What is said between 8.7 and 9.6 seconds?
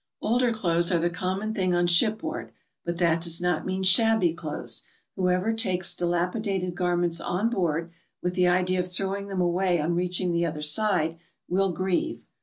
of throwing them